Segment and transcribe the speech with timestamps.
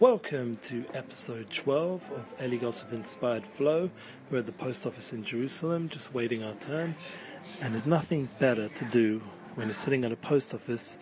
[0.00, 3.90] Welcome to episode 12 of Eli Goldsmith Inspired Flow.
[4.28, 6.96] We're at the post office in Jerusalem, just waiting our turn.
[7.62, 9.22] And there's nothing better to do
[9.54, 10.98] when you're sitting at a post office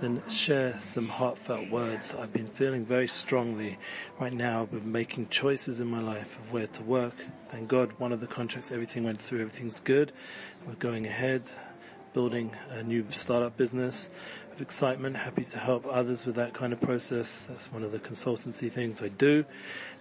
[0.00, 2.14] than share some heartfelt words.
[2.14, 3.78] I've been feeling very strongly
[4.20, 4.66] right now.
[4.66, 7.14] Been making choices in my life of where to work.
[7.48, 10.12] Thank God one of the contracts, everything went through, everything's good.
[10.64, 11.50] We're going ahead
[12.16, 14.08] building a new startup business
[14.56, 17.44] of excitement, happy to help others with that kind of process.
[17.44, 19.44] That's one of the consultancy things I do.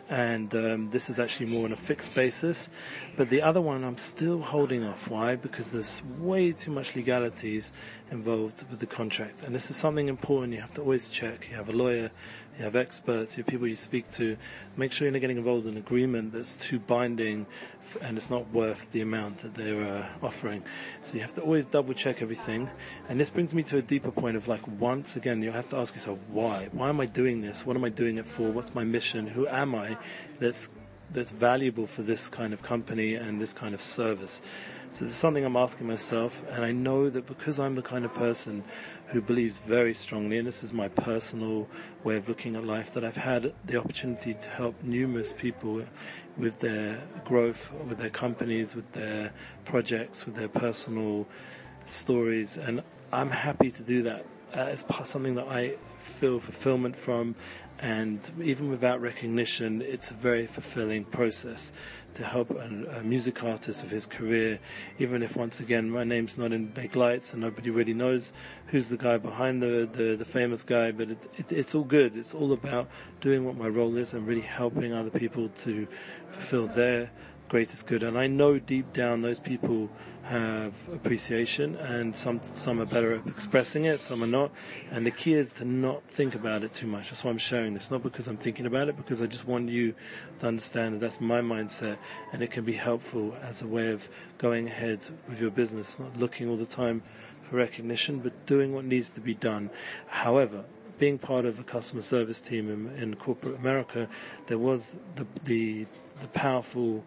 [0.07, 2.69] And um, this is actually more on a fixed basis.
[3.17, 5.09] But the other one I'm still holding off.
[5.09, 5.35] Why?
[5.35, 7.73] Because there's way too much legalities
[8.11, 9.43] involved with the contract.
[9.43, 11.47] And this is something important you have to always check.
[11.49, 12.11] You have a lawyer,
[12.57, 14.37] you have experts, you have people you speak to.
[14.77, 17.47] Make sure you're not getting involved in an agreement that's too binding
[18.01, 20.63] and it's not worth the amount that they're uh, offering.
[21.01, 22.69] So you have to always double check everything.
[23.09, 25.77] And this brings me to a deeper point of like, once again, you have to
[25.77, 26.69] ask yourself, why?
[26.71, 27.65] Why am I doing this?
[27.65, 28.49] What am I doing it for?
[28.51, 29.27] What's my mission?
[29.27, 29.97] Who am I
[30.39, 30.69] that's
[31.11, 34.41] that's valuable for this kind of company and this kind of service.
[34.89, 38.13] So is something I'm asking myself, and I know that because I'm the kind of
[38.13, 38.63] person
[39.07, 41.67] who believes very strongly, and this is my personal
[42.03, 45.83] way of looking at life, that I've had the opportunity to help numerous people
[46.37, 49.33] with their growth, with their companies, with their
[49.65, 51.27] projects, with their personal
[51.85, 52.81] stories, and
[53.11, 54.25] I'm happy to do that.
[54.55, 57.35] Uh, it's something that I feel fulfillment from,
[57.79, 61.73] and even without recognition, it's a very fulfilling process
[62.13, 64.59] to help a, a, music artist with his career,
[64.97, 68.31] even if once again my name's not in big lights and nobody really knows
[68.67, 72.15] who's the guy behind the, the, the famous guy, but it, it, it's all good.
[72.15, 72.87] It's all about
[73.19, 75.85] doing what my role is and really helping other people to
[76.31, 77.11] fulfill their
[77.49, 78.03] greatest good.
[78.03, 79.89] And I know deep down those people
[80.23, 84.51] have appreciation and some, some are better at expressing it, some are not.
[84.89, 87.09] And the key is to not think about it too much.
[87.09, 87.91] That's why I'm sharing this.
[87.91, 89.93] Not because I'm thinking about it, because I just want you
[90.39, 91.97] to understand that that's my mindset
[92.33, 94.99] and it can be helpful as a way of going ahead
[95.29, 97.03] with your business, not looking all the time
[97.43, 99.69] for recognition, but doing what needs to be done.
[100.07, 100.65] However,
[100.97, 104.07] being part of a customer service team in, in corporate America,
[104.47, 105.85] there was the, the,
[106.21, 107.03] the powerful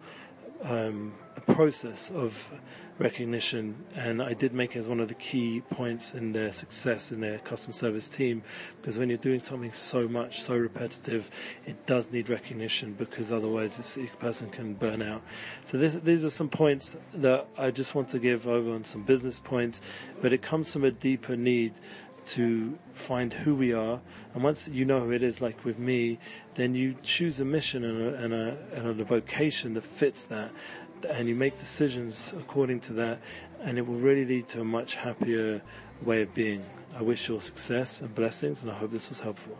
[0.63, 2.49] um, a process of
[2.97, 7.11] recognition, and I did make it as one of the key points in their success
[7.11, 8.43] in their customer service team.
[8.79, 11.31] Because when you're doing something so much, so repetitive,
[11.65, 15.21] it does need recognition because otherwise this person can burn out.
[15.63, 19.03] So this, these are some points that I just want to give over on some
[19.03, 19.81] business points,
[20.21, 21.73] but it comes from a deeper need
[22.27, 24.01] to find who we are.
[24.33, 26.19] And once you know who it is, like with me,
[26.55, 30.51] then you choose a mission and a, and a, and a vocation that fits that.
[31.09, 33.19] And you make decisions according to that.
[33.61, 35.61] And it will really lead to a much happier
[36.03, 36.65] way of being.
[36.95, 39.57] I wish you all success and blessings and I hope this was helpful.